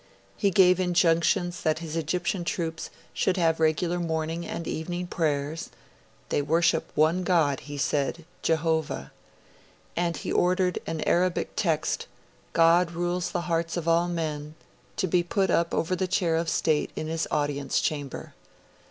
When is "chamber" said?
17.79-18.33